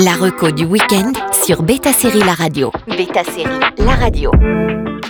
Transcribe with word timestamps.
La 0.00 0.14
reco 0.14 0.52
du 0.52 0.64
week-end 0.64 1.12
sur 1.44 1.64
Beta 1.64 1.92
Série 1.92 2.20
La 2.20 2.34
Radio. 2.34 2.70
Beta 2.86 3.24
Série 3.24 3.58
La 3.78 3.96
Radio. 3.96 4.30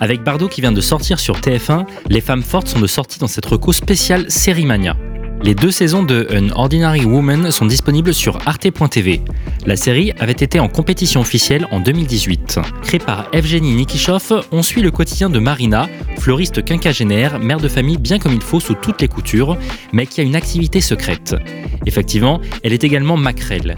Avec 0.01 0.23
Bardot 0.23 0.49
qui 0.49 0.63
vient 0.63 0.73
de 0.73 0.81
sortir 0.81 1.21
sur 1.21 1.41
TF1, 1.41 1.85
les 2.09 2.23
femmes 2.23 2.43
fortes 2.43 2.69
sont 2.69 2.81
de 2.81 2.87
sortie 2.87 3.19
dans 3.19 3.27
cette 3.27 3.45
reco 3.45 3.73
spéciale 3.75 4.31
Série 4.31 4.65
Mania. 4.65 4.97
Les 5.43 5.55
deux 5.55 5.71
saisons 5.71 6.03
de 6.03 6.27
An 6.33 6.59
Ordinary 6.59 7.05
Woman 7.05 7.51
sont 7.51 7.67
disponibles 7.67 8.15
sur 8.15 8.39
arte.tv. 8.47 9.21
La 9.67 9.77
série 9.77 10.13
avait 10.19 10.33
été 10.33 10.59
en 10.59 10.69
compétition 10.69 11.21
officielle 11.21 11.67
en 11.71 11.81
2018. 11.81 12.59
Créée 12.83 12.99
par 12.99 13.29
Evgeny 13.35 13.75
Nikishov, 13.75 14.47
on 14.53 14.63
suit 14.63 14.81
le 14.81 14.91
quotidien 14.91 15.29
de 15.29 15.39
Marina, 15.39 15.87
fleuriste 16.19 16.65
quinquagénaire, 16.65 17.39
mère 17.39 17.61
de 17.61 17.69
famille 17.69 17.99
bien 17.99 18.19
comme 18.19 18.33
il 18.33 18.41
faut 18.41 18.59
sous 18.59 18.75
toutes 18.75 19.03
les 19.03 19.09
coutures, 19.09 19.59
mais 19.93 20.07
qui 20.07 20.23
a 20.23 20.25
une 20.25 20.35
activité 20.35 20.81
secrète. 20.81 21.37
Effectivement, 21.85 22.41
elle 22.65 22.73
est 22.73 22.85
également 22.85 23.19
maquerelle. 23.19 23.77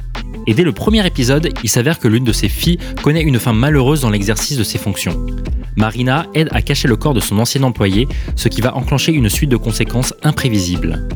Et 0.51 0.53
dès 0.53 0.65
le 0.65 0.73
premier 0.73 1.07
épisode, 1.07 1.49
il 1.63 1.71
s'avère 1.71 2.01
que 2.01 2.09
l'une 2.09 2.25
de 2.25 2.33
ses 2.33 2.49
filles 2.49 2.79
connaît 3.05 3.23
une 3.23 3.39
fin 3.39 3.53
malheureuse 3.53 4.01
dans 4.01 4.11
l'exercice 4.11 4.59
de 4.59 4.65
ses 4.65 4.79
fonctions. 4.79 5.25
Marina 5.77 6.27
aide 6.35 6.49
à 6.51 6.61
cacher 6.61 6.89
le 6.89 6.97
corps 6.97 7.15
de 7.15 7.21
son 7.21 7.39
ancien 7.39 7.63
employé, 7.63 8.09
ce 8.35 8.49
qui 8.49 8.61
va 8.61 8.75
enclencher 8.75 9.13
une 9.13 9.29
suite 9.29 9.49
de 9.49 9.57
conséquences 9.57 10.13
imprévisibles. 10.25 11.09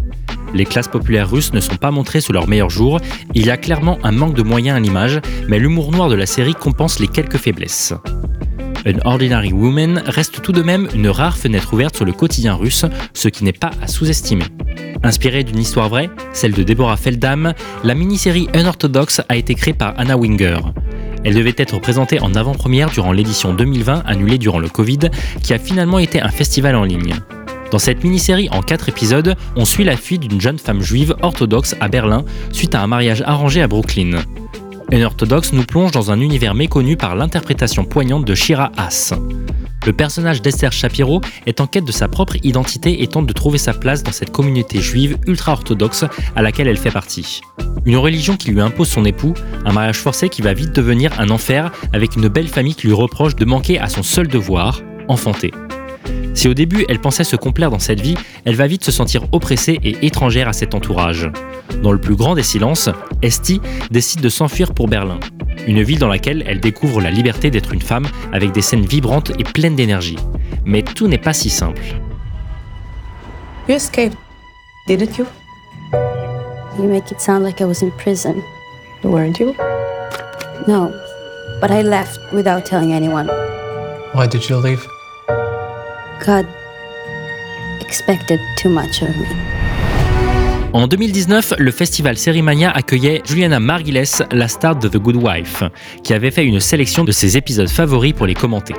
Les 0.55 0.65
classes 0.65 0.87
populaires 0.87 1.29
russes 1.29 1.53
ne 1.53 1.59
sont 1.59 1.75
pas 1.75 1.91
montrées 1.91 2.21
sous 2.21 2.33
leur 2.33 2.47
meilleur 2.47 2.71
jour, 2.71 3.01
il 3.35 3.45
y 3.45 3.51
a 3.51 3.57
clairement 3.57 3.99
un 4.05 4.13
manque 4.13 4.35
de 4.35 4.45
moyens 4.45 4.77
à 4.77 4.81
l'image, 4.81 5.21
mais 5.49 5.59
l'humour 5.59 5.91
noir 5.91 6.09
de 6.09 6.15
la 6.15 6.27
série 6.27 6.55
compense 6.55 7.01
les 7.01 7.09
quelques 7.09 7.39
faiblesses. 7.39 7.93
An 8.87 9.01
Ordinary 9.05 9.53
Woman 9.53 10.01
reste 10.07 10.43
tout 10.43 10.53
de 10.53 10.63
même 10.63 10.89
une 10.95 11.09
rare 11.09 11.37
fenêtre 11.37 11.75
ouverte 11.75 11.97
sur 11.97 12.05
le 12.05 12.13
quotidien 12.13 12.55
russe, 12.55 12.85
ce 13.15 13.29
qui 13.29 13.43
n'est 13.43 13.53
pas 13.53 13.73
à 13.83 13.89
sous-estimer. 13.89 14.45
Inspirée 15.05 15.45
d'une 15.45 15.59
histoire 15.59 15.91
vraie, 15.91 16.09
celle 16.33 16.53
de 16.53 16.63
Deborah 16.63 16.97
Feldam, 16.97 17.53
la 17.85 17.95
mini-série 17.95 18.49
Unorthodox 18.55 19.21
a 19.29 19.37
été 19.37 19.55
créée 19.55 19.75
par 19.75 19.93
Anna 19.99 20.17
Winger. 20.17 20.57
Elle 21.25 21.35
devait 21.35 21.55
être 21.59 21.79
présentée 21.79 22.21
en 22.21 22.35
avant-première 22.35 22.91
durant 22.91 23.13
l'édition 23.13 23.53
2020 23.53 24.03
annulée 24.07 24.39
durant 24.39 24.59
le 24.59 24.69
Covid, 24.71 25.11
qui 25.43 25.53
a 25.53 25.59
finalement 25.59 25.99
été 25.99 26.23
un 26.23 26.31
festival 26.31 26.75
en 26.75 26.85
ligne. 26.85 27.15
Dans 27.71 27.79
cette 27.79 28.03
mini-série 28.03 28.49
en 28.51 28.63
4 28.63 28.89
épisodes, 28.89 29.35
on 29.57 29.67
suit 29.67 29.85
la 29.85 29.99
fuite 29.99 30.23
d'une 30.23 30.41
jeune 30.41 30.59
femme 30.59 30.81
juive 30.81 31.15
orthodoxe 31.21 31.77
à 31.81 31.89
Berlin 31.89 32.25
suite 32.53 32.75
à 32.75 32.81
un 32.81 32.87
mariage 32.87 33.23
arrangé 33.27 33.61
à 33.61 33.69
Brooklyn. 33.69 34.23
Un 34.91 35.03
orthodoxe 35.03 35.53
nous 35.53 35.65
plonge 35.65 35.91
dans 35.91 36.13
un 36.13 36.21
univers 36.21 36.55
méconnu 36.55 36.97
par 36.97 37.15
l'interprétation 37.15 37.85
poignante 37.85 38.25
de 38.25 38.35
Shira 38.35 38.73
Haas. 38.79 39.13
Le 39.87 39.93
personnage 39.93 40.41
d'Esther 40.41 40.73
Shapiro 40.73 41.21
est 41.47 41.61
en 41.61 41.67
quête 41.67 41.85
de 41.85 41.93
sa 41.93 42.09
propre 42.09 42.37
identité 42.43 43.03
et 43.03 43.07
tente 43.07 43.27
de 43.27 43.33
trouver 43.35 43.59
sa 43.59 43.75
place 43.75 44.03
dans 44.03 44.13
cette 44.13 44.31
communauté 44.31 44.81
juive 44.81 45.19
ultra-orthodoxe 45.27 46.07
à 46.35 46.41
laquelle 46.43 46.69
elle 46.69 46.79
fait 46.79 46.91
partie. 46.91 47.43
Une 47.85 47.99
religion 47.99 48.37
qui 48.37 48.51
lui 48.51 48.63
impose 48.63 48.89
son 48.89 49.05
époux, 49.05 49.35
un 49.67 49.73
mariage 49.73 49.99
forcé 49.99 50.31
qui 50.31 50.41
va 50.41 50.55
vite 50.55 50.75
devenir 50.75 51.21
un 51.21 51.29
enfer 51.29 51.71
avec 51.93 52.17
une 52.17 52.29
belle 52.29 52.49
famille 52.49 52.75
qui 52.75 52.87
lui 52.87 52.95
reproche 52.95 53.37
de 53.37 53.45
manquer 53.45 53.79
à 53.79 53.89
son 53.89 54.03
seul 54.03 54.27
devoir, 54.27 54.81
enfanter. 55.09 55.53
Si 56.33 56.49
au 56.49 56.55
début 56.55 56.87
elle 56.89 57.01
pensait 57.01 57.25
se 57.25 57.37
complaire 57.37 57.71
dans 57.71 57.79
cette 57.79 58.01
vie, 58.01 58.17
elle 58.47 58.57
va 58.57 58.67
vite 58.67 58.85
se 58.85 58.93
sentir 58.93 59.27
oppressée 59.33 59.79
et 59.85 60.07
étrangère 60.07 60.49
à 60.49 60.55
cet 60.55 60.75
entourage. 60.75 61.31
Dans 61.83 61.93
le 61.93 62.01
plus 62.01 62.17
grand 62.17 62.35
des 62.35 62.43
silences, 62.43 62.89
Esti 63.21 63.61
décide 63.91 64.23
de 64.23 64.29
s'enfuir 64.31 64.73
pour 64.73 64.89
Berlin, 64.89 65.21
une 65.67 65.83
ville 65.83 65.99
dans 65.99 66.09
laquelle 66.09 66.45
elle 66.47 66.61
découvre 66.61 67.01
la 67.01 67.11
liberté 67.11 67.51
d'être 67.51 67.73
une 67.73 67.83
femme 67.83 68.07
avec 68.33 68.53
des 68.53 68.63
scènes 68.63 68.85
vibrantes 68.85 69.31
et 69.39 69.45
pleines 69.45 69.77
d'énergie. 69.77 70.19
Mais 70.65 70.83
tout 70.83 71.09
n'est 71.09 71.19
pas 71.19 71.33
si 71.33 71.51
simple. 71.51 71.83
You 73.69 73.77
escaped, 73.77 74.17
didn't 74.87 75.19
you? 75.19 75.27
You 76.79 76.89
make 76.89 77.11
it 77.11 77.21
sound 77.21 77.45
like 77.45 77.61
I 77.61 77.65
was 77.65 77.83
in 77.83 77.91
prison. 77.93 78.43
Weren't 79.03 79.39
you? 79.39 79.55
No, 80.67 80.93
but 81.61 81.71
I 81.71 81.83
left 81.83 82.19
without 82.33 82.65
telling 82.65 82.93
anyone. 82.93 83.29
Why 84.13 84.27
did 84.27 84.49
you 84.49 84.57
leave? 84.57 84.87
God 86.25 86.47
expected 87.81 88.41
too 88.57 88.71
much 88.71 89.03
of 89.03 89.17
me. 89.17 89.64
En 90.75 90.89
2019, 90.89 91.55
le 91.59 91.71
festival 91.71 92.19
Sérimania 92.19 92.69
accueillait 92.69 93.23
Juliana 93.25 93.61
Margulies, 93.61 94.25
la 94.33 94.49
star 94.49 94.75
de 94.75 94.89
The 94.89 94.97
Good 94.97 95.15
Wife, 95.15 95.63
qui 96.03 96.13
avait 96.13 96.33
fait 96.33 96.45
une 96.45 96.59
sélection 96.59 97.05
de 97.05 97.13
ses 97.13 97.37
épisodes 97.37 97.69
favoris 97.69 98.13
pour 98.13 98.27
les 98.27 98.35
commenter. 98.35 98.75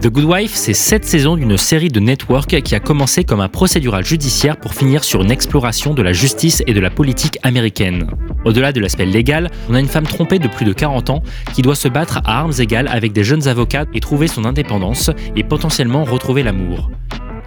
The 0.00 0.08
Good 0.08 0.24
Wife, 0.24 0.54
c'est 0.54 0.74
sept 0.74 1.04
saisons 1.04 1.36
d'une 1.36 1.56
série 1.56 1.86
de 1.86 2.00
network 2.00 2.60
qui 2.62 2.74
a 2.74 2.80
commencé 2.80 3.22
comme 3.22 3.40
un 3.40 3.48
procédural 3.48 4.04
judiciaire 4.04 4.56
pour 4.56 4.74
finir 4.74 5.04
sur 5.04 5.22
une 5.22 5.30
exploration 5.30 5.94
de 5.94 6.02
la 6.02 6.12
justice 6.12 6.64
et 6.66 6.74
de 6.74 6.80
la 6.80 6.90
politique 6.90 7.38
américaine. 7.44 8.10
Au-delà 8.44 8.72
de 8.72 8.80
l'aspect 8.80 9.06
légal, 9.06 9.52
on 9.70 9.74
a 9.74 9.78
une 9.80 9.86
femme 9.86 10.08
trompée 10.08 10.40
de 10.40 10.48
plus 10.48 10.66
de 10.66 10.72
40 10.72 11.10
ans 11.10 11.22
qui 11.54 11.62
doit 11.62 11.76
se 11.76 11.86
battre 11.86 12.22
à 12.24 12.40
armes 12.40 12.54
égales 12.58 12.88
avec 12.88 13.12
des 13.12 13.22
jeunes 13.22 13.46
avocats 13.46 13.84
et 13.94 14.00
trouver 14.00 14.26
son 14.26 14.44
indépendance 14.44 15.12
et 15.36 15.44
potentiellement 15.44 16.02
retrouver 16.02 16.42
l'amour. 16.42 16.90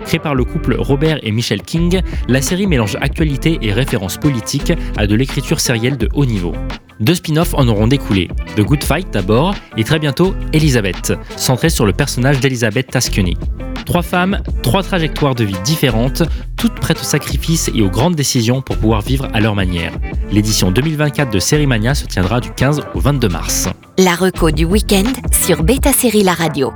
Créée 0.07 0.19
par 0.19 0.35
le 0.35 0.45
couple 0.45 0.78
Robert 0.79 1.19
et 1.22 1.34
Michelle 1.34 1.62
King, 1.62 2.01
la 2.29 2.41
série 2.41 2.66
mélange 2.66 2.95
actualité 3.01 3.59
et 3.62 3.73
références 3.73 4.16
politiques 4.16 4.72
à 4.95 5.06
de 5.06 5.13
l'écriture 5.16 5.59
sérielle 5.59 5.97
de 5.97 6.07
haut 6.13 6.25
niveau. 6.25 6.53
Deux 7.01 7.16
spin-offs 7.16 7.53
en 7.53 7.68
auront 7.68 7.88
découlé. 7.88 8.29
The 8.56 8.62
Good 8.62 8.85
Fight 8.85 9.12
d'abord, 9.12 9.53
et 9.75 9.84
très 9.84 10.00
bientôt 10.00 10.34
Elizabeth, 10.53 11.12
centrée 11.35 11.69
sur 11.69 11.85
le 11.85 11.91
personnage 11.91 12.40
d'Elizabeth 12.40 12.88
Tascuni. 12.88 13.35
Trois 13.85 14.01
femmes, 14.01 14.41
trois 14.63 14.81
trajectoires 14.81 15.35
de 15.35 15.44
vie 15.44 15.59
différentes, 15.66 16.24
toutes 16.56 16.75
prêtes 16.75 17.01
au 17.01 17.03
sacrifice 17.03 17.69
et 17.75 17.81
aux 17.81 17.89
grandes 17.89 18.16
décisions 18.16 18.62
pour 18.62 18.78
pouvoir 18.78 19.01
vivre 19.01 19.28
à 19.34 19.41
leur 19.41 19.56
manière. 19.56 19.91
L'édition 20.31 20.72
2024 20.72 21.31
de 21.31 21.39
Sérimania 21.39 21.95
se 21.95 22.06
tiendra 22.06 22.39
du 22.39 22.50
15 22.51 22.81
au 22.95 23.01
22 23.01 23.28
mars. 23.28 23.68
La 23.97 24.16
reco 24.16 24.51
du 24.51 24.63
week-end 24.63 25.12
sur 25.34 25.63
Beta 25.63 25.91
Série 25.91 26.24
La 26.24 26.34
Radio. 26.34 26.72